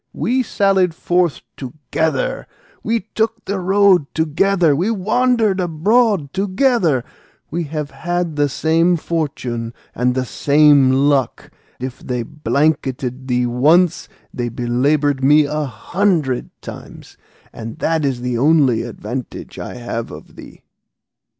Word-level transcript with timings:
We 0.13 0.41
sallied 0.41 0.95
forth 0.95 1.41
together, 1.55 2.47
we 2.81 3.01
took 3.13 3.45
the 3.45 3.59
road 3.59 4.11
together, 4.15 4.75
we 4.75 4.89
wandered 4.89 5.59
abroad 5.59 6.33
together; 6.33 7.05
we 7.51 7.65
have 7.65 7.91
had 7.91 8.35
the 8.35 8.49
same 8.49 8.95
fortune 8.97 9.75
and 9.93 10.15
the 10.15 10.25
same 10.25 10.91
luck; 10.91 11.51
if 11.79 11.99
they 11.99 12.23
blanketed 12.23 13.27
thee 13.27 13.45
once, 13.45 14.09
they 14.33 14.49
belaboured 14.49 15.23
me 15.23 15.45
a 15.45 15.65
hundred 15.65 16.49
times, 16.63 17.15
and 17.53 17.77
that 17.77 18.03
is 18.03 18.21
the 18.21 18.39
only 18.39 18.81
advantage 18.81 19.59
I 19.59 19.75
have 19.75 20.09
of 20.09 20.35
thee." 20.35 20.63